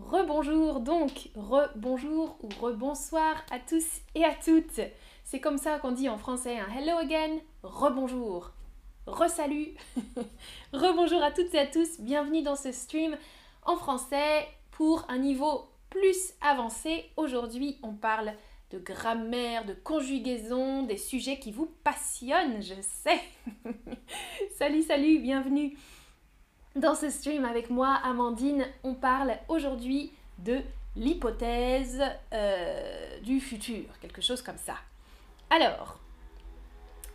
[0.00, 4.80] rebonjour donc, rebonjour ou rebonsoir à tous et à toutes.
[5.24, 8.50] C'est comme ça qu'on dit en français un hello again, rebonjour,
[9.06, 9.74] resalut,
[10.72, 13.16] rebonjour à toutes et à tous, bienvenue dans ce stream
[13.64, 17.10] en français pour un niveau plus avancé.
[17.16, 18.32] Aujourd'hui, on parle
[18.70, 23.20] de grammaire, de conjugaison, des sujets qui vous passionnent, je sais.
[24.56, 25.76] salut, salut, bienvenue.
[26.74, 30.62] Dans ce stream avec moi, Amandine, on parle aujourd'hui de
[30.96, 32.02] l'hypothèse
[32.32, 34.76] euh, du futur, quelque chose comme ça.
[35.50, 35.98] Alors,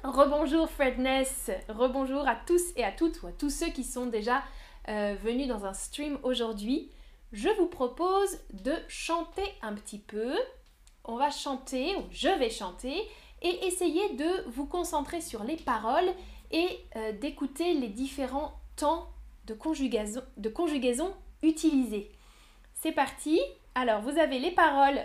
[0.04, 4.44] rebonjour Fredness, rebonjour à tous et à toutes, ou à tous ceux qui sont déjà
[4.90, 6.92] euh, venus dans un stream aujourd'hui.
[7.32, 10.36] Je vous propose de chanter un petit peu.
[11.04, 12.96] On va chanter, ou je vais chanter,
[13.42, 16.14] et essayer de vous concentrer sur les paroles
[16.52, 19.10] et euh, d'écouter les différents temps
[19.48, 22.12] de conjugaison, utilisée.
[22.74, 23.40] C'est parti.
[23.76, 25.00] Alors, vous avez les paroles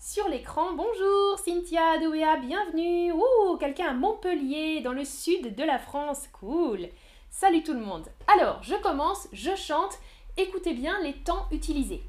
[0.00, 0.72] sur l'écran.
[0.74, 3.12] Bonjour Cynthia Douéa, bienvenue.
[3.12, 6.26] Ouh, quelqu'un à Montpellier, dans le sud de la France.
[6.32, 6.88] Cool.
[7.30, 8.08] Salut tout le monde.
[8.26, 9.98] Alors, je commence, je chante.
[10.36, 12.02] Écoutez bien les temps utilisés.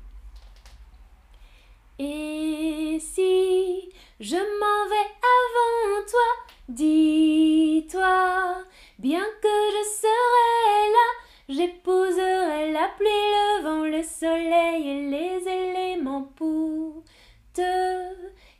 [2.00, 8.64] Et si je m'en vais avant toi, dis-toi
[8.98, 16.24] bien que je serai là J'épouserai la pluie, le vent, le soleil et les éléments
[16.36, 17.04] pour
[17.54, 17.62] te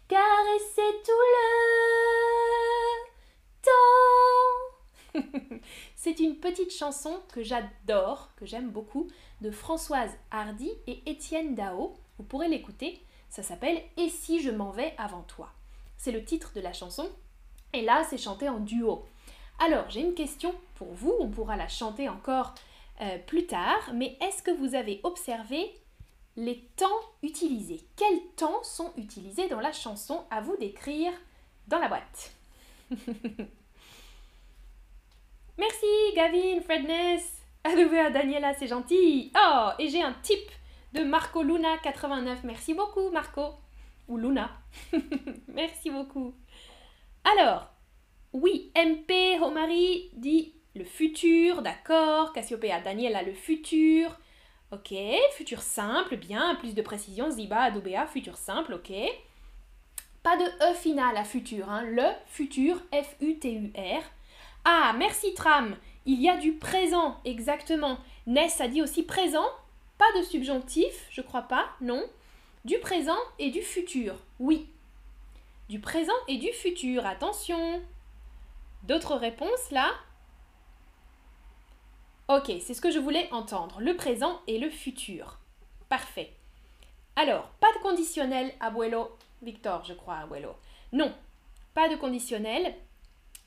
[0.08, 1.24] caresser tout
[5.16, 5.58] le temps.
[5.96, 9.08] C'est une petite chanson que j'adore, que j'aime beaucoup,
[9.42, 11.96] de Françoise Hardy et Étienne Dao.
[12.20, 13.02] Vous pourrez l'écouter.
[13.30, 15.50] Ça s'appelle Et si je m'en vais avant toi?
[15.98, 17.10] C'est le titre de la chanson.
[17.74, 19.06] Et là, c'est chanté en duo.
[19.58, 21.16] Alors, j'ai une question pour vous.
[21.20, 22.54] On pourra la chanter encore
[23.02, 25.74] euh, plus tard, mais est-ce que vous avez observé
[26.38, 27.82] les temps utilisés?
[27.96, 31.12] Quels temps sont utilisés dans la chanson À vous d'écrire
[31.68, 32.34] dans la boîte?
[35.58, 37.32] Merci Gavin, Fredness.
[37.64, 39.32] À Daniela, c'est gentil.
[39.36, 40.52] Oh, et j'ai un tip
[40.94, 42.44] de Marco Luna 89.
[42.44, 43.56] Merci beaucoup Marco.
[44.08, 44.52] Ou Luna.
[45.48, 46.36] Merci beaucoup.
[47.24, 47.70] Alors,
[48.34, 52.34] oui, MP Romari dit le futur, d'accord.
[52.34, 54.18] Cassiopeia, Daniel a le futur.
[54.72, 54.94] Ok,
[55.32, 57.30] futur simple, bien, plus de précision.
[57.32, 58.92] Ziba, Adobea, futur simple, ok.
[60.22, 61.84] Pas de E final à futur, hein.
[61.84, 64.02] le futur, F-U-T-U-R.
[64.66, 68.00] Ah, merci Tram, il y a du présent, exactement.
[68.26, 69.46] Ness a dit aussi présent,
[70.00, 72.04] pas de subjonctif, je crois pas, non.
[72.66, 74.68] Du présent et du futur, oui.
[75.70, 77.82] Du présent et du futur, attention.
[78.84, 79.92] D'autres réponses là?
[82.28, 85.38] Ok, c'est ce que je voulais entendre, le présent et le futur.
[85.90, 86.34] Parfait.
[87.16, 89.16] Alors, pas de conditionnel, abuelo.
[89.44, 90.50] Victor, je crois, abuelo.
[90.92, 91.14] Non,
[91.76, 92.74] pas de conditionnel,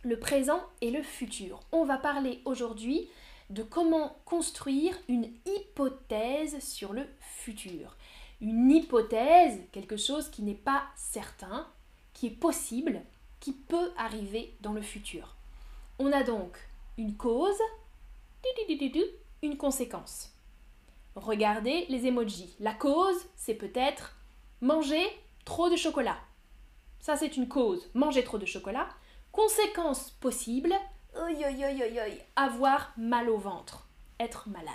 [0.03, 1.59] le présent et le futur.
[1.73, 3.09] On va parler aujourd'hui
[3.51, 7.97] de comment construire une hypothèse sur le futur.
[8.41, 11.67] Une hypothèse, quelque chose qui n'est pas certain,
[12.15, 13.03] qui est possible,
[13.41, 15.35] qui peut arriver dans le futur.
[15.99, 16.57] On a donc
[16.97, 17.61] une cause,
[19.43, 20.33] une conséquence.
[21.15, 22.55] Regardez les emojis.
[22.61, 24.17] La cause, c'est peut-être
[24.61, 25.05] manger
[25.45, 26.19] trop de chocolat.
[27.01, 27.89] Ça, c'est une cause.
[27.95, 28.89] Manger trop de chocolat.
[29.33, 30.75] Conséquence possible,
[32.37, 33.87] avoir mal au ventre.
[34.21, 34.73] Être malade.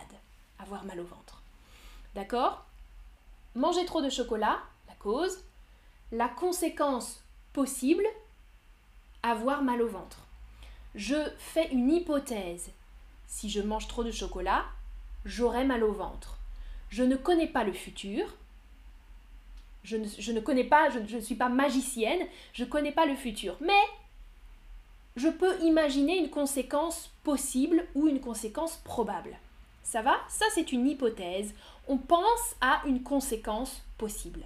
[0.60, 1.44] Avoir mal au ventre.
[2.16, 2.66] D'accord?
[3.56, 5.44] Manger trop de chocolat, la cause.
[6.12, 8.06] La conséquence possible,
[9.22, 10.20] avoir mal au ventre.
[10.96, 12.72] Je fais une hypothèse
[13.34, 14.64] si je mange trop de chocolat,
[15.26, 16.38] j'aurai mal au ventre.
[16.92, 18.26] Je ne connais pas le futur.
[19.84, 23.58] Je ne, connais pas, je ne suis pas magicienne, je ne connais pas le futur.
[23.60, 23.82] Mais
[25.16, 29.36] je peux imaginer une conséquence possible ou une conséquence probable.
[29.82, 30.22] Ça va?
[30.30, 31.56] Ça, c'est une hypothèse.
[31.88, 34.46] On pense à une conséquence possible.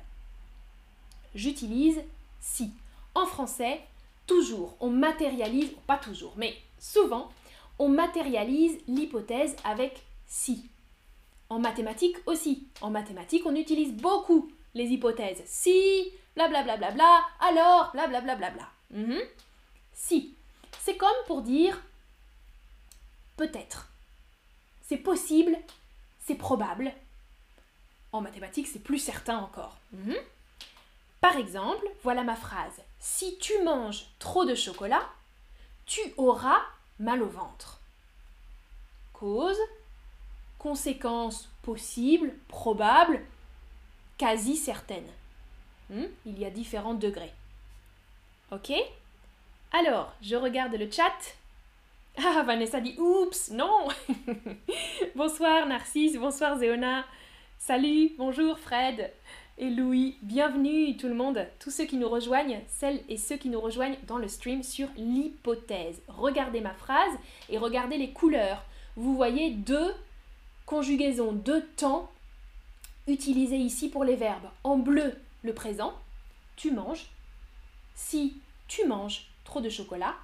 [1.35, 2.01] J'utilise
[2.39, 2.71] si.
[3.13, 3.81] En français,
[4.25, 7.29] toujours, on matérialise, pas toujours, mais souvent,
[7.79, 10.69] on matérialise l'hypothèse avec si.
[11.49, 12.67] En mathématiques aussi.
[12.81, 15.43] En mathématiques, on utilise beaucoup les hypothèses.
[15.45, 18.35] Si, blablabla, bla, bla, bla, alors, blablabla.
[18.35, 19.21] Bla, bla, bla.
[19.93, 20.33] Si.
[20.79, 21.81] C'est comme pour dire
[23.35, 23.89] peut-être.
[24.81, 25.57] C'est possible,
[26.19, 26.93] c'est probable.
[28.11, 29.77] En mathématiques, c'est plus certain encore.
[29.91, 30.15] Mhm.
[31.19, 32.81] Par exemple, voilà ma phrase.
[32.99, 35.07] Si tu manges trop de chocolat,
[35.85, 36.61] tu auras
[36.99, 37.79] mal au ventre.
[39.13, 39.59] Cause,
[40.57, 43.21] conséquence possible, probable,
[44.17, 45.09] quasi certaine.
[45.89, 46.05] Hmm?
[46.25, 47.33] Il y a différents degrés.
[48.51, 48.71] Ok?
[49.71, 51.17] Alors, je regarde le chat.
[52.17, 53.87] Ah, Vanessa dit Oups, non
[55.15, 57.05] Bonsoir Narcisse, bonsoir Zéona.
[57.59, 59.11] Salut, bonjour Fred
[59.57, 60.17] et Louis.
[60.21, 63.97] Bienvenue tout le monde, tous ceux qui nous rejoignent, celles et ceux qui nous rejoignent
[64.05, 66.01] dans le stream sur l'hypothèse.
[66.07, 67.13] Regardez ma phrase
[67.49, 68.63] et regardez les couleurs.
[68.95, 69.93] Vous voyez deux
[70.65, 72.11] conjugaisons, deux temps
[73.07, 74.49] utilisés ici pour les verbes.
[74.63, 75.93] En bleu, le présent,
[76.55, 77.07] tu manges.
[77.95, 80.15] Si tu manges trop de chocolat,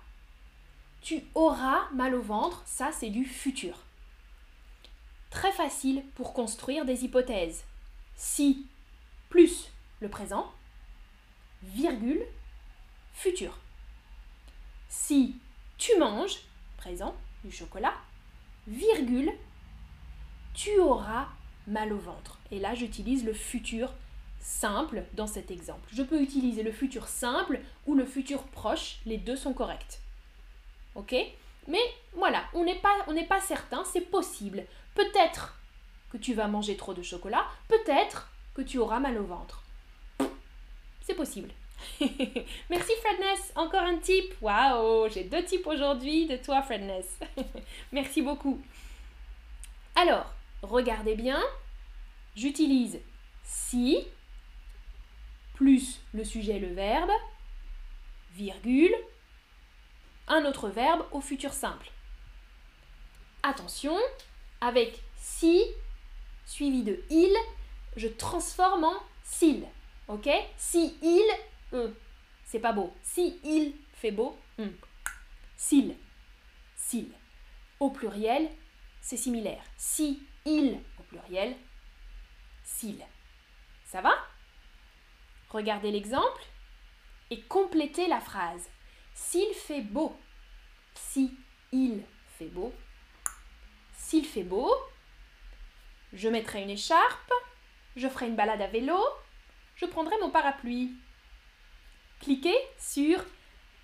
[1.01, 3.79] tu auras mal au ventre, ça c'est du futur.
[5.31, 7.63] Très facile pour construire des hypothèses.
[8.15, 8.67] Si
[9.33, 10.53] plus le présent,
[11.63, 12.21] virgule,
[13.15, 13.57] futur.
[14.89, 15.37] Si
[15.79, 16.41] tu manges,
[16.77, 17.95] présent, du chocolat,
[18.67, 19.31] virgule,
[20.53, 21.29] tu auras
[21.65, 22.37] mal au ventre.
[22.51, 23.91] Et là, j'utilise le futur
[24.39, 25.89] simple dans cet exemple.
[25.91, 29.99] Je peux utiliser le futur simple ou le futur proche, les deux sont corrects.
[30.93, 31.15] Ok?
[31.67, 31.83] Mais
[32.13, 34.63] voilà, on n'est pas, pas certain, c'est possible.
[34.93, 35.57] Peut-être
[36.11, 39.63] que tu vas manger trop de chocolat, peut-être que tu auras mal au ventre.
[41.01, 41.49] C'est possible.
[42.69, 44.33] Merci Fredness, encore un type.
[44.41, 47.19] Waouh, j'ai deux types aujourd'hui de toi Fredness.
[47.91, 48.61] Merci beaucoup.
[49.95, 51.41] Alors, regardez bien,
[52.35, 52.99] j'utilise
[53.43, 53.99] si
[55.55, 57.11] plus le sujet et le verbe,
[58.33, 58.95] virgule,
[60.27, 61.91] un autre verbe au futur simple.
[63.43, 63.97] Attention,
[64.61, 65.63] avec si
[66.45, 67.35] suivi de il,
[67.95, 69.65] je transforme en s'il.
[70.07, 70.29] Ok?
[70.57, 71.89] Si il,
[72.45, 72.93] c'est pas beau.
[73.01, 74.37] Si il fait beau,
[75.55, 75.95] s'il,
[76.75, 77.11] s'il.
[77.79, 78.49] Au pluriel,
[79.01, 79.63] c'est similaire.
[79.77, 81.55] Si il au pluriel,
[82.63, 83.03] s'il.
[83.85, 84.13] Ça va?
[85.49, 86.43] Regardez l'exemple
[87.29, 88.69] et complétez la phrase.
[89.13, 90.17] S'il fait beau,
[90.95, 91.37] si
[91.71, 92.03] il
[92.37, 92.73] fait beau,
[93.95, 94.73] s'il fait beau,
[96.13, 97.33] je mettrai une écharpe,
[97.95, 98.97] je ferai une balade à vélo,
[99.75, 100.93] je prendrai mon parapluie.
[102.21, 103.23] Cliquez sur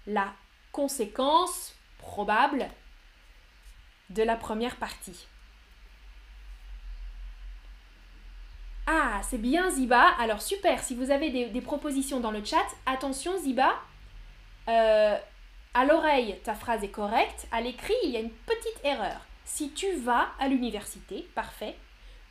[0.07, 0.33] la
[0.71, 2.67] conséquence probable
[4.09, 5.27] de la première partie.
[8.87, 10.15] Ah, c'est bien Ziba.
[10.19, 13.75] Alors super, si vous avez des, propositions dans le chat, attention Ziba,
[14.67, 15.17] euh,
[15.73, 19.21] à l'oreille, ta phrase est correcte, à l'écrit, il y a une petite erreur.
[19.45, 21.75] Si tu vas à l'université, parfait,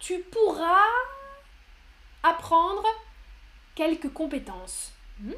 [0.00, 0.86] tu pourras
[2.23, 2.85] apprendre
[3.75, 4.93] quelques compétences.
[5.20, 5.32] Hmm?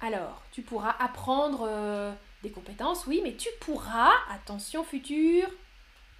[0.00, 2.12] Alors, tu pourras apprendre euh,
[2.42, 5.48] des compétences, oui, mais tu pourras, attention futur,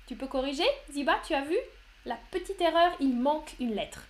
[0.07, 0.67] tu peux corriger?
[0.91, 1.57] Ziba, tu as vu?
[2.05, 4.05] La petite erreur, il manque une lettre.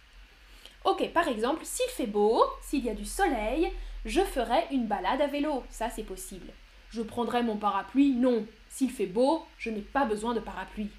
[0.85, 3.73] Ok, par exemple, s'il fait beau, s'il y a du soleil,
[4.05, 5.65] je ferai une balade à vélo.
[5.71, 6.51] Ça, c'est possible.
[6.91, 8.13] Je prendrai mon parapluie?
[8.13, 8.47] Non.
[8.71, 10.91] S'il fait beau, je n'ai pas besoin de parapluie.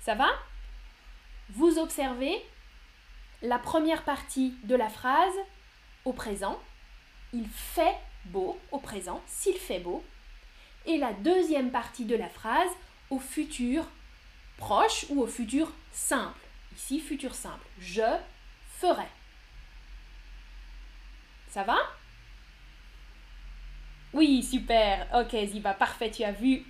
[0.00, 0.28] Ça va?
[1.50, 2.42] Vous observez
[3.42, 5.34] la première partie de la phrase
[6.04, 6.60] au présent.
[7.32, 7.96] Il fait
[8.26, 10.04] beau au présent, s'il fait beau.
[10.86, 12.70] Et la deuxième partie de la phrase
[13.10, 13.84] au futur
[14.56, 16.40] proche ou au futur simple.
[16.76, 17.66] Ici, futur simple.
[17.78, 18.16] Je
[18.78, 19.06] ferai.
[21.50, 21.78] Ça va?
[24.12, 25.06] Oui, super.
[25.14, 26.64] Ok, Ziba, parfait, tu as vu.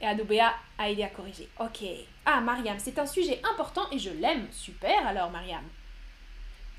[0.00, 1.48] Et Adobea a aidé à corriger.
[1.58, 1.84] Ok.
[2.24, 4.46] Ah, Mariam, c'est un sujet important et je l'aime.
[4.52, 5.64] Super alors, Mariam.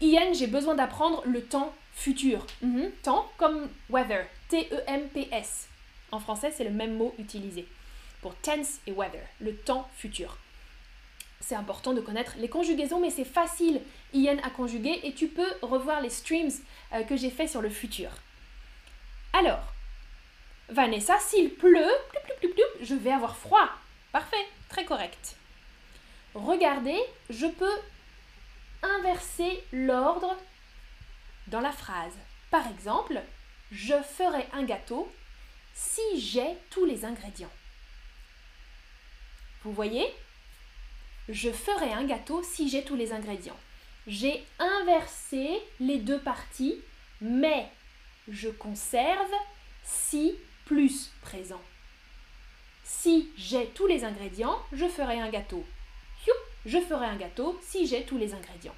[0.02, 2.46] Ian, j'ai besoin d'apprendre le temps futur.
[2.62, 2.92] Mhm.
[3.04, 4.26] Temps comme weather.
[4.50, 5.68] T-E-M-P-S.
[6.12, 7.68] En français, c'est le même mot utilisé
[8.22, 10.38] pour tense et weather, le temps futur
[11.42, 13.82] c'est important de connaître les conjugaisons, mais c'est facile,
[14.14, 16.52] Ian, à conjuguer et tu peux revoir les streams
[16.94, 18.10] euh, que j'ai fait sur le futur.
[19.34, 19.74] Alors,
[20.72, 21.92] Vanessa, s'il pleut,
[22.82, 23.70] je vais avoir froid.
[24.14, 25.36] Parfait, très correct.
[26.34, 27.00] Regardez,
[27.30, 27.78] je peux
[28.82, 30.38] inverser l'ordre
[31.48, 32.18] dans la phrase.
[32.50, 33.22] Par exemple,
[33.72, 35.12] je ferai un gâteau
[35.74, 37.52] si j'ai tous les ingrédients.
[39.64, 40.08] Vous voyez?
[41.28, 43.60] Je ferai un gâteau si j'ai tous les ingrédients.
[44.08, 46.82] J'ai inversé les deux parties,
[47.20, 47.70] mais
[48.30, 49.34] je conserve
[49.84, 50.36] si
[50.72, 51.62] plus présent.
[52.86, 55.66] Si j'ai tous les ingrédients, je ferai un gâteau.
[56.66, 58.76] Je ferai un gâteau si j'ai tous les ingrédients.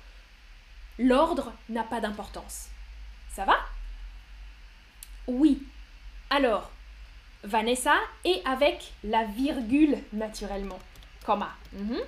[0.98, 2.70] L'ordre n'a pas d'importance.
[3.30, 3.58] Ça va?
[5.28, 5.62] Oui.
[6.30, 6.72] Alors,
[7.44, 10.80] Vanessa est avec la virgule naturellement.
[11.26, 11.52] Comma.
[11.74, 12.00] Mhm.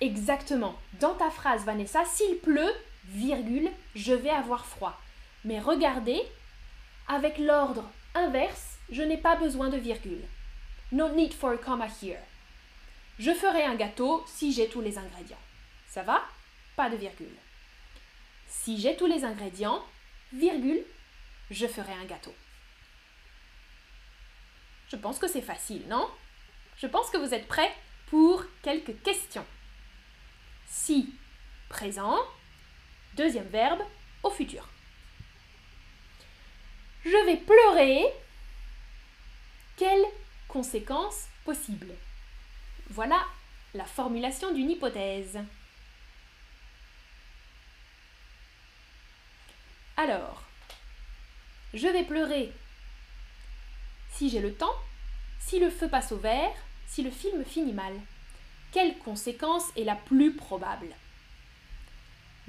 [0.00, 0.74] Exactement.
[0.94, 4.98] Dans ta phrase, Vanessa, s'il pleut, virgule, je vais avoir froid.
[5.44, 6.22] Mais regardez,
[7.06, 10.24] avec l'ordre inverse, je n'ai pas besoin de virgule.
[10.92, 12.20] No need for a comma here.
[13.18, 15.38] Je ferai un gâteau si j'ai tous les ingrédients.
[15.88, 16.24] Ça va?
[16.76, 17.36] Pas de virgule.
[18.48, 19.84] Si j'ai tous les ingrédients,
[20.32, 20.84] virgule,
[21.50, 22.34] je ferai un gâteau.
[24.88, 26.10] Je pense que c'est facile, non?
[26.76, 27.72] Je pense que vous êtes prêts
[28.06, 29.46] pour quelques questions.
[30.66, 31.14] Si,
[31.68, 32.18] présent,
[33.14, 33.82] deuxième verbe,
[34.22, 34.68] au futur.
[37.04, 38.04] Je vais pleurer.
[39.80, 40.04] Quelles
[40.46, 41.94] conséquences possibles?
[42.90, 43.24] Voilà
[43.72, 45.38] la formulation d'une hypothèse.
[49.96, 50.42] Alors,
[51.72, 52.52] je vais pleurer
[54.12, 54.74] si j'ai le temps,
[55.38, 56.52] si le feu passe au vert,
[56.86, 57.94] si le film finit mal.
[58.72, 60.94] Quelle conséquence est la plus probable?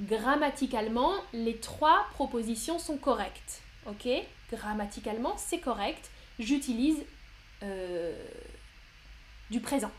[0.01, 3.61] Grammaticalement, les trois propositions sont correctes.
[3.85, 4.09] Ok?
[4.51, 6.11] Grammaticalement, c'est correct.
[6.37, 7.05] J'utilise
[7.63, 8.13] euh,
[9.49, 9.91] du présent.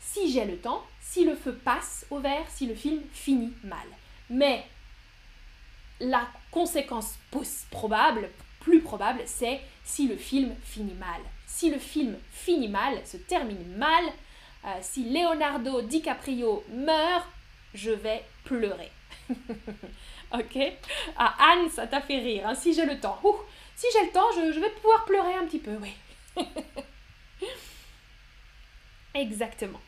[0.00, 3.86] Si j'ai le temps, si le feu passe au vert, si le film finit mal.
[4.28, 4.64] Mais
[6.00, 7.18] la conséquence
[7.70, 8.30] probable,
[8.60, 11.20] plus probable, c'est si le film finit mal.
[11.46, 14.04] Si le film finit mal, se termine mal,
[14.64, 17.26] euh, si Leonardo DiCaprio meurt,
[17.74, 18.90] je vais pleurer.
[20.32, 20.58] ok?
[21.16, 22.46] Ah, Anne, ça t'a fait rire.
[22.46, 23.20] Hein, si j'ai le temps.
[23.80, 25.94] Si j'ai le temps, je, vais pouvoir pleurer un petit peu, oui.
[29.14, 29.80] Exactement.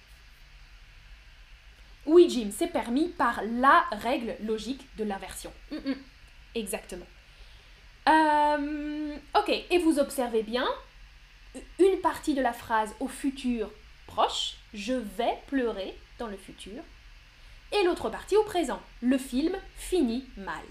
[2.07, 5.53] Oui, Jim, c'est permis par la règle logique de l'inversion.
[5.71, 5.97] Mm, mm.
[6.55, 7.07] Exactement.
[8.09, 10.67] Euh, ok, et vous observez bien
[11.79, 13.71] une partie de la phrase au futur
[14.07, 16.83] proche, je vais pleurer dans le futur,
[17.73, 20.65] et l'autre partie au présent, le film finit mal.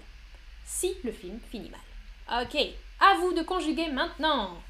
[0.66, 2.42] Si le film finit mal.
[2.44, 2.56] Ok,
[3.02, 4.62] à vous de conjuguer maintenant.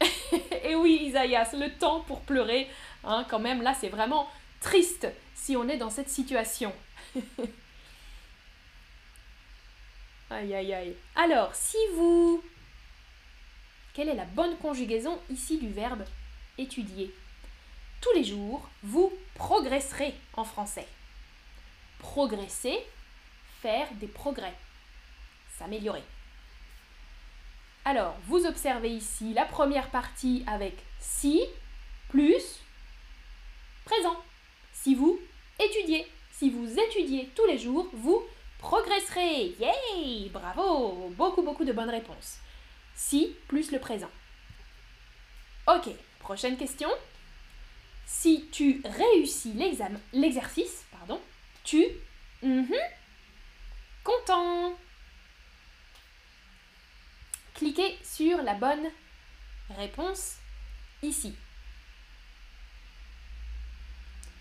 [0.64, 2.70] et oui, Isaïas, le temps pour pleurer,
[3.02, 6.72] hein, quand même, là c'est vraiment triste si on est dans cette situation.
[10.30, 10.94] aïe aïe aïe.
[11.16, 12.42] Alors, si vous...
[13.94, 16.04] Quelle est la bonne conjugaison ici du verbe
[16.56, 17.12] étudier?
[18.00, 20.86] Tous les jours, vous progresserez en français.
[21.98, 22.78] Progresser,
[23.60, 24.54] faire des progrès,
[25.58, 26.04] s'améliorer.
[27.84, 31.42] Alors, vous observez ici la première partie avec si
[32.08, 32.60] plus
[33.84, 34.16] présent.
[34.72, 35.18] Si vous
[35.58, 38.22] étudiez, si vous étudiez tous les jours, vous
[38.58, 39.56] progresserez.
[39.58, 42.38] Yay Bravo Beaucoup, beaucoup de bonnes réponses.
[42.94, 44.10] Si plus le présent.
[45.66, 45.88] Ok,
[46.20, 46.88] prochaine question.
[48.06, 49.54] Si tu réussis
[50.12, 51.20] l'exercice, pardon,
[51.64, 51.84] tu...
[52.42, 52.72] Mhm,
[54.04, 54.72] content.
[57.58, 58.86] Cliquez sur la bonne
[59.76, 60.36] réponse
[61.02, 61.34] ici.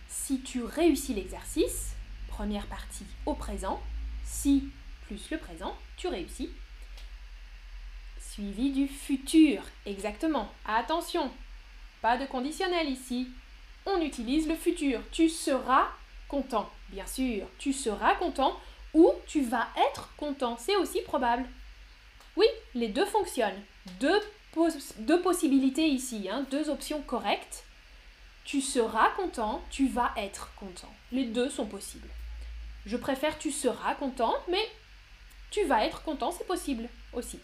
[0.07, 1.95] Si tu réussis l'exercice,
[2.27, 3.81] première partie au présent,
[4.23, 4.69] si
[5.07, 6.51] plus le présent, tu réussis.
[8.19, 10.53] Suivi du futur, exactement.
[10.63, 11.31] Attention,
[12.03, 13.29] pas de conditionnel ici.
[13.87, 15.01] On utilise le futur.
[15.11, 15.87] Tu seras
[16.27, 17.47] content, bien sûr.
[17.57, 18.55] Tu seras content
[18.93, 20.55] ou tu vas être content.
[20.59, 21.47] C'est aussi probable.
[22.37, 23.61] Oui, les deux fonctionnent.
[23.99, 24.21] Deux,
[25.23, 26.45] possibilités ici, hein.
[26.51, 27.65] deux options correctes.
[28.45, 30.93] Tu seras content, tu vas être content.
[31.11, 32.07] Les deux sont possibles.
[32.85, 34.65] Je préfère tu seras content, mais
[35.49, 37.39] tu vas être content, c'est possible aussi.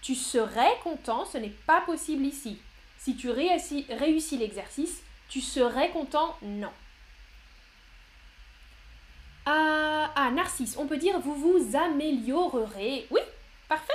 [0.00, 2.58] Tu serais content, ce n'est pas possible ici.
[2.98, 6.72] Si tu réussis, réussis l'exercice, tu serais content, non.
[9.44, 13.06] Ah, ah, Narcisse, on peut dire vous vous améliorerez.
[13.10, 13.20] Oui,
[13.68, 13.92] parfait.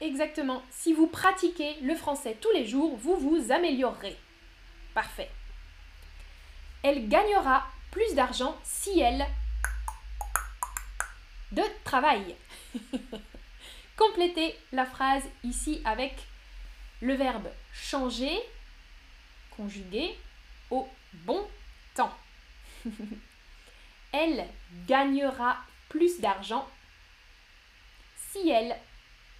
[0.00, 0.62] Exactement.
[0.70, 4.16] Si vous pratiquez le français tous les jours, vous vous améliorerez.
[4.94, 5.30] Parfait.
[6.82, 9.26] Elle gagnera plus d'argent si elle
[11.52, 12.36] de travail.
[13.96, 16.14] Complétez la phrase ici avec
[17.00, 18.38] le verbe changer
[19.56, 20.16] conjugué
[20.70, 21.44] au bon
[21.94, 22.16] temps.
[24.12, 24.46] elle
[24.86, 25.56] gagnera
[25.88, 26.68] plus d'argent
[28.30, 28.76] si elle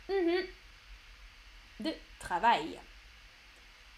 [0.08, 2.78] de travail.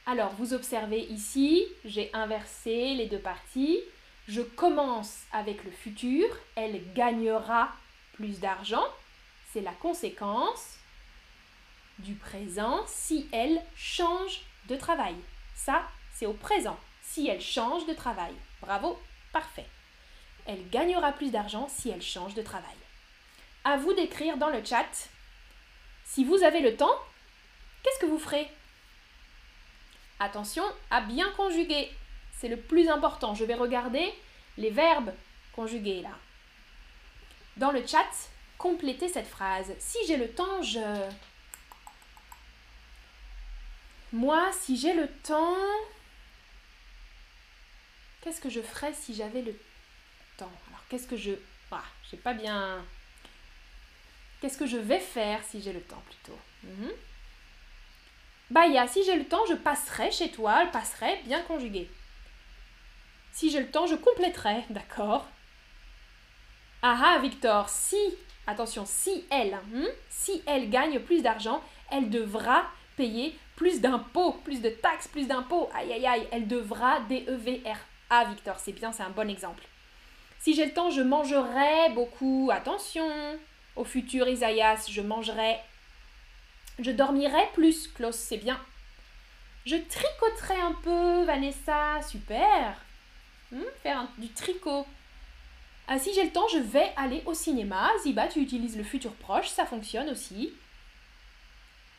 [0.06, 3.80] Alors, vous observez ici, j'ai inversé les deux parties.
[4.28, 6.26] Je commence avec le futur,
[6.56, 7.72] elle gagnera
[8.12, 8.84] plus d'argent,
[9.52, 10.76] c'est la conséquence
[11.98, 15.16] du présent si elle change de travail.
[15.54, 15.82] Ça,
[16.14, 16.78] c'est au présent.
[17.02, 18.32] si elle change de travail.
[18.60, 18.96] Bravo,
[19.32, 19.66] parfait.
[20.46, 22.76] Elle gagnera plus d'argent si elle change de travail.
[23.64, 25.08] À vous d'écrire dans le chat.
[26.12, 26.98] Si vous avez le temps,
[27.84, 28.50] qu'est-ce que vous ferez?
[30.18, 31.88] Attention à bien conjuguer.
[32.32, 33.36] C'est le plus important.
[33.36, 34.12] Je vais regarder
[34.58, 35.14] les verbes
[35.52, 36.18] conjugués là.
[37.58, 38.10] Dans le chat,
[38.58, 39.72] complétez cette phrase.
[39.78, 41.10] Si j'ai le temps, je...
[44.12, 45.56] Moi, si j'ai le temps...
[48.20, 49.56] Qu'est-ce que je ferais si j'avais le
[50.36, 50.52] temps?
[50.68, 51.32] Alors, qu'est-ce que je...
[51.70, 52.84] Ah, j'ai pas bien...
[54.40, 56.90] Qu'est-ce que je vais faire si j'ai le temps plutôt mhm.
[58.50, 61.88] Bah, a si j'ai le temps, je passerai chez toi, je passerai bien conjugué.
[63.32, 65.28] Si j'ai le temps, je compléterai, d'accord
[66.82, 67.96] Ah ah, Victor, si,
[68.46, 72.64] attention, si elle, hmm, si elle gagne plus d'argent, elle devra
[72.96, 75.70] payer plus d'impôts, plus de taxes, plus d'impôts.
[75.74, 79.64] Aïe aïe aïe, elle devra D-E-V-R-A, Victor, c'est bien, c'est un bon exemple.
[80.40, 82.50] Si j'ai le temps, je mangerai beaucoup.
[82.50, 83.06] Attention,
[83.76, 85.58] au futur Isaïas, je mangerai
[86.82, 88.58] je dormirai plus, Klaus, c'est bien.
[89.66, 92.80] Je tricoterai un peu, Vanessa, super.
[93.52, 94.86] Hmm, faire du tricot.
[95.88, 97.90] Ah, si j'ai le temps, je vais aller au cinéma.
[98.02, 100.54] Ziba, tu utilises le futur proche, ça fonctionne aussi.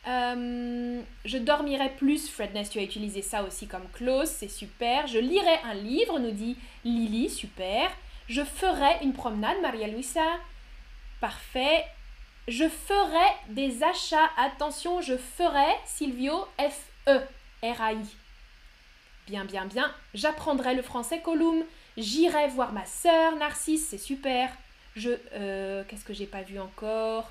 [0.08, 5.06] Euh, je dormirai plus, Fredness, tu as utilisé ça aussi comme clause, c'est super.
[5.06, 7.92] Je lirai un livre, nous dit Lily, super.
[8.26, 10.40] Je ferai une promenade, Maria Luisa.
[11.22, 11.84] Parfait.
[12.48, 14.28] Je ferai des achats.
[14.36, 17.20] Attention, je ferai, Silvio, F-E,
[17.62, 18.16] R-A-I.
[19.28, 19.94] Bien, bien, bien.
[20.14, 21.62] J'apprendrai le français, Colum.
[21.96, 24.50] J'irai voir ma sœur, Narcisse, c'est super.
[24.96, 25.10] Je.
[25.34, 27.30] Euh, Qu'est-ce que j'ai pas vu encore?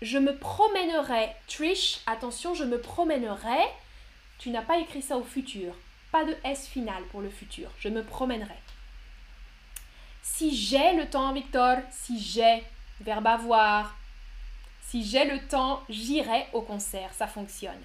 [0.00, 1.32] Je me promènerai.
[1.48, 3.60] Trish, attention, je me promènerai.
[4.38, 5.74] Tu n'as pas écrit ça au futur.
[6.12, 7.70] Pas de S final pour le futur.
[7.78, 8.56] Je me promènerai.
[10.22, 12.62] Si j'ai le temps, Victor, si j'ai,
[13.00, 13.96] verbe avoir,
[14.82, 17.82] si j'ai le temps, j'irai au concert, ça fonctionne.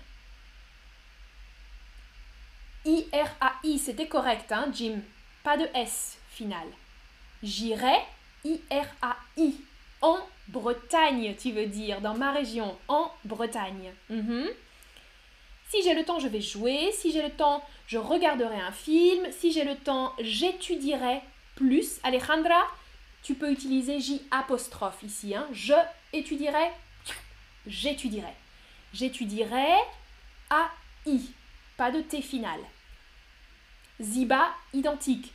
[2.86, 5.02] I-R-A-I, c'était correct, hein, Jim?
[5.44, 6.68] Pas de S final.
[7.44, 7.98] J'irai,
[8.46, 9.56] I-R-A-I,
[10.02, 13.92] en Bretagne, tu veux dire, dans ma région, en Bretagne.
[14.10, 14.48] Mhm.
[15.70, 16.92] Si j'ai le temps, je vais jouer.
[16.94, 19.28] Si j'ai le temps, je regarderai un film.
[19.32, 21.22] Si j'ai le temps, j'étudierai
[21.58, 22.00] plus.
[22.04, 22.64] Alejandra,
[23.24, 25.36] tu peux utiliser J apostrophe ici.
[25.36, 25.48] Hein.
[25.52, 25.74] Je
[26.14, 26.72] étudierai,
[27.66, 28.34] j'étudierai.
[28.94, 29.74] J'étudierai
[30.50, 31.32] A-I,
[31.76, 32.60] pas de T final.
[34.00, 35.34] Ziba, identique.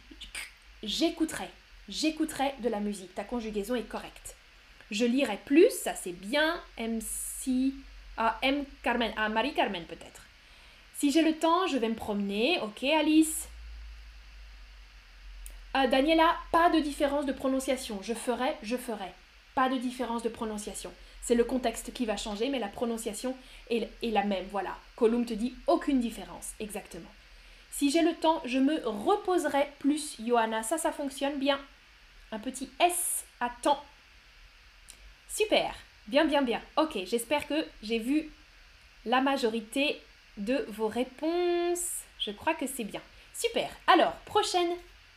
[0.83, 1.51] J'écouterai.
[1.89, 3.15] J'écouterai de la musique.
[3.15, 4.37] Ta conjugaison est correcte.
[4.91, 6.61] Je lirai plus, ça c'est bien.
[6.79, 7.75] MC,
[8.17, 10.23] ah, M Carmen, ah, Marie Carmen peut-être.
[10.97, 12.61] Si j'ai le temps, je vais me promener.
[12.61, 13.49] Ok, Alice.
[15.77, 17.99] Euh, Daniela, pas de différence de prononciation.
[18.03, 19.13] Je ferai, je ferai.
[19.55, 20.93] Pas de différence de prononciation.
[21.23, 23.37] C'est le contexte qui va changer, mais la prononciation
[23.71, 24.47] est, la même.
[24.51, 24.77] Voilà.
[24.97, 26.51] Colum te dit aucune différence.
[26.61, 27.11] Exactement.
[27.71, 30.63] Si j'ai le temps, je me reposerai plus, Johanna.
[30.63, 31.59] Ça, ça fonctionne bien.
[32.33, 33.83] Un petit S à temps.
[35.29, 35.75] Super.
[36.09, 36.61] Bien, bien, bien.
[36.77, 38.31] Ok, j'espère que j'ai vu
[39.07, 40.03] la majorité
[40.37, 42.03] de vos réponses.
[42.19, 43.01] Je crois que c'est bien.
[43.33, 43.71] Super.
[43.87, 44.71] Alors, prochaine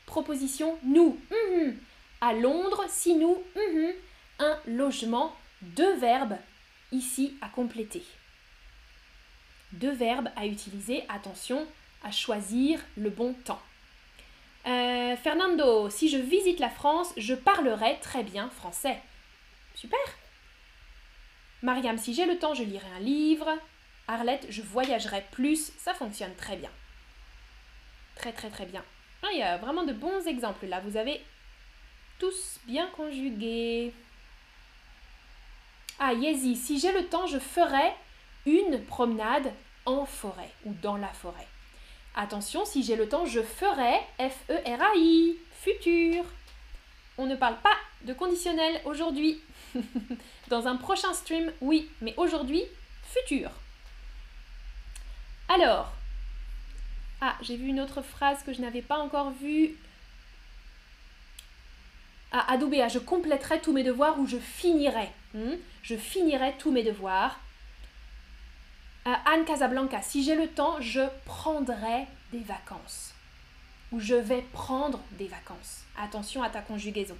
[0.06, 1.20] Proposition nous.
[1.32, 1.78] Mhm.
[2.22, 3.44] À Londres, si nous.
[3.56, 3.94] Mhm.
[4.40, 5.36] Un logement.
[5.62, 6.38] Deux verbes
[6.92, 8.04] ici à compléter.
[9.74, 11.04] Deux verbes à utiliser.
[11.10, 11.68] Attention
[12.04, 13.62] à choisir le bon temps.
[14.68, 19.00] Euh, Fernando, si je visite la France, je parlerai très bien français.
[19.76, 20.00] Super.
[21.62, 23.50] Mariam, si j'ai le temps, je lirai un livre.
[24.08, 25.72] Arlette, je voyagerai plus.
[25.78, 26.70] Ça fonctionne très bien.
[28.16, 28.84] Très très très bien.
[29.34, 30.82] Il y a vraiment de bons exemples là.
[30.82, 31.22] Vous avez
[32.20, 33.94] tous bien conjugué.
[36.00, 37.94] Ah, Yezi, si j'ai le temps, je ferai
[38.46, 39.52] une promenade
[39.86, 41.48] en forêt ou dans la forêt.
[42.16, 46.24] Attention, si j'ai le temps, je ferai F-E-R-A-I, futur.
[47.18, 49.42] On ne parle pas de conditionnel aujourd'hui.
[50.48, 52.64] Dans un prochain stream, oui, mais aujourd'hui,
[53.04, 53.50] futur.
[55.50, 55.94] Alors,
[57.22, 59.76] ah, j'ai vu une autre phrase que je n'avais pas encore vue.
[62.32, 65.10] Ah, Adoubéa, je compléterai tous mes devoirs ou je finirai.
[65.34, 65.56] Hmm?
[65.82, 67.40] Je finirai tous mes devoirs.
[69.06, 73.14] Ah, Anne Casablanca, si j'ai le temps, je prendrai des vacances.
[73.92, 75.84] Ou je vais prendre des vacances.
[75.98, 77.18] Attention à ta conjugaison.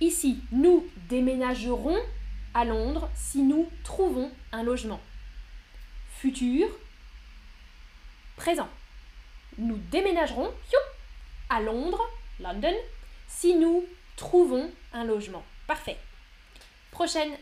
[0.00, 1.98] Ici, nous déménagerons
[2.54, 5.00] à Londres si nous trouvons un logement.
[6.20, 6.68] Futur,
[8.38, 8.68] présent.
[9.58, 10.50] Nous déménagerons
[11.50, 12.02] à Londres,
[12.40, 12.74] London,
[13.26, 13.84] si nous
[14.16, 15.44] trouvons un logement.
[15.66, 15.98] Parfait.
[16.90, 17.32] Prochaine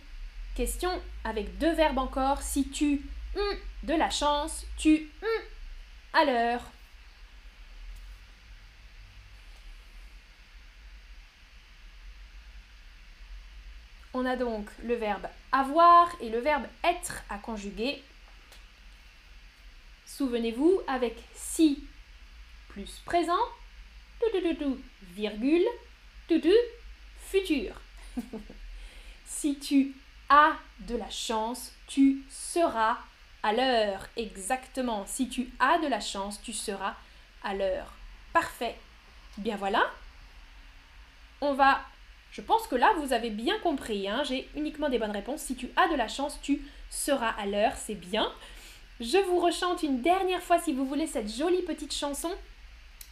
[0.57, 0.91] question
[1.25, 2.43] avec deux verbes encore.
[2.43, 3.03] Si tu
[3.37, 5.43] hum, de la chance, tu hum,
[6.13, 6.63] à l'heure.
[14.15, 18.03] On a donc le verbe avoir et le verbe être à conjuguer.
[20.17, 21.85] Souvenez-vous, avec si
[22.69, 23.35] plus présent,
[24.19, 24.79] tout,
[25.15, 25.67] virgule,
[26.27, 26.41] tout,
[27.19, 27.79] futur.
[29.27, 29.95] si tu
[30.31, 32.97] as de la chance, tu seras
[33.43, 34.09] à l'heure.
[34.17, 35.05] Exactement.
[35.05, 36.95] Si tu as de la chance, tu seras
[37.43, 37.93] à l'heure.
[38.33, 38.77] Parfait.
[39.37, 39.85] Bien voilà.
[41.43, 41.83] On va
[42.37, 44.09] je pense que là, vous avez bien compris.
[44.09, 44.23] Hein.
[44.25, 45.41] J'ai uniquement des bonnes réponses.
[45.41, 47.73] Si tu as de la chance, tu seras à l'heure.
[47.77, 48.31] C'est bien.
[49.01, 52.31] Je vous rechante une dernière fois, si vous voulez, cette jolie petite chanson.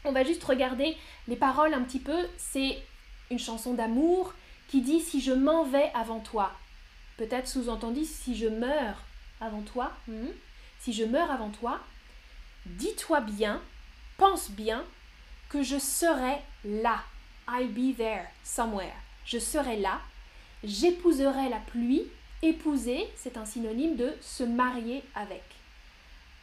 [0.04, 0.96] On va juste regarder
[1.28, 2.26] les paroles un petit peu.
[2.36, 2.82] C'est
[3.30, 4.34] une chanson d'amour
[4.68, 6.52] qui dit Si je m'en vais avant toi.
[7.16, 9.02] Peut-être sous-entendu si je meurs
[9.40, 9.92] avant toi.
[10.08, 10.28] Hmm.
[10.80, 11.80] Si je meurs avant toi,
[12.66, 13.60] dis-toi bien,
[14.16, 14.84] pense bien
[15.48, 17.02] que je serai là.
[17.48, 20.00] I'll be there somewhere je serai là,
[20.62, 22.02] j'épouserai la pluie.
[22.42, 25.42] Épouser, c'est un synonyme de se marier avec.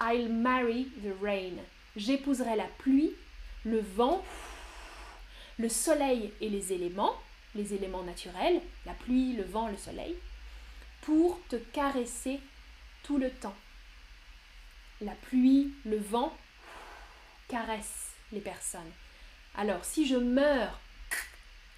[0.01, 1.57] I'll marry the rain.
[1.95, 3.13] J'épouserai la pluie,
[3.63, 4.25] le vent,
[5.59, 7.15] le soleil et les éléments,
[7.53, 10.15] les éléments naturels, la pluie, le vent, le soleil,
[11.01, 12.39] pour te caresser
[13.03, 13.55] tout le temps.
[15.01, 16.35] La pluie, le vent
[17.47, 18.91] caressent les personnes.
[19.55, 20.79] Alors, si je meurs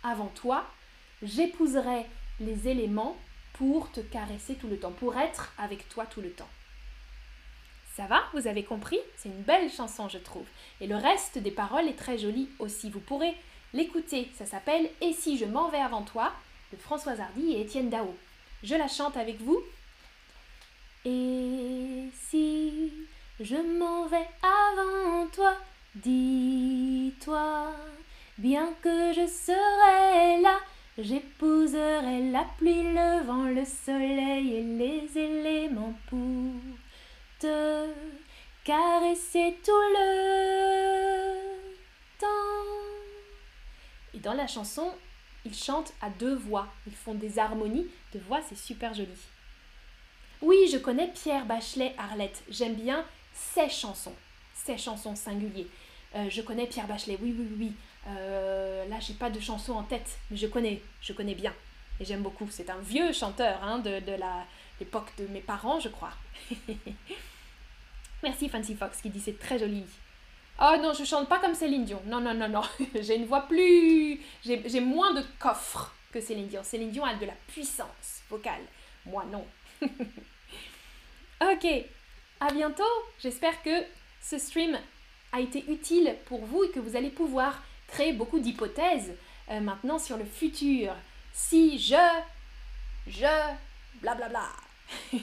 [0.03, 0.65] avant toi,
[1.21, 2.05] j'épouserai
[2.39, 3.17] les éléments
[3.53, 6.49] pour te caresser tout le temps, pour être avec toi tout le temps.
[7.95, 8.99] Ça va Vous avez compris?
[9.17, 10.45] C'est une belle chanson, je trouve.
[10.81, 12.89] Et le reste des paroles est très joli aussi.
[12.89, 13.35] Vous pourrez
[13.73, 14.29] l'écouter.
[14.35, 16.31] Ça s'appelle Et si je m'en vais avant toi
[16.71, 18.15] de Françoise Hardy et Étienne Dao.
[18.63, 19.61] Je la chante avec vous.
[21.05, 22.91] Et si
[23.39, 25.55] je m'en vais avant toi,
[25.95, 27.73] dis-toi
[28.37, 30.57] bien que je serai là
[30.97, 36.19] J'épouserai la pluie, le vent, le soleil et les éléments pour
[38.63, 41.43] caresser tout le
[42.19, 42.27] temps.
[44.13, 44.91] Et dans la chanson,
[45.45, 46.67] ils chantent à deux voix.
[46.87, 49.09] Ils font des harmonies de voix, c'est super joli.
[50.41, 52.43] Oui, je connais Pierre Bachelet Arlette.
[52.49, 54.15] J'aime bien ses chansons,
[54.53, 55.67] ses chansons singuliers.
[56.15, 57.73] Euh, je connais Pierre Bachelet, oui, oui, oui.
[58.07, 61.53] Euh, là, j'ai pas de chanson en tête, mais je connais, je connais bien.
[61.99, 62.47] Et j'aime beaucoup.
[62.49, 64.17] C'est un vieux chanteur hein, de, de
[64.79, 66.13] l'époque de mes parents, je crois.
[68.23, 69.83] Merci Fancy Fox qui dit c'est très joli.
[70.61, 72.01] Oh non, je chante pas comme Céline Dion.
[72.05, 72.61] Non, non, non, non.
[73.01, 74.21] j'ai une voix plus.
[74.45, 76.63] J'ai moins de coffre que Céline Dion.
[76.63, 78.61] Céline Dion a de la puissance vocale.
[79.05, 79.45] Moi, non.
[81.41, 81.67] ok.
[82.39, 82.83] À bientôt.
[83.19, 83.83] J'espère que
[84.21, 84.79] ce stream
[85.33, 89.13] a été utile pour vous et que vous allez pouvoir créer beaucoup d'hypothèses
[89.49, 90.95] euh, maintenant sur le futur.
[91.33, 91.95] Si je,
[93.07, 93.53] je,
[94.01, 94.62] blablabla.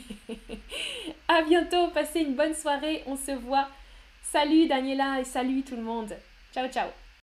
[1.29, 3.69] à bientôt, passez une bonne soirée, on se voit.
[4.23, 6.15] Salut Daniela et salut tout le monde.
[6.53, 6.89] Ciao ciao.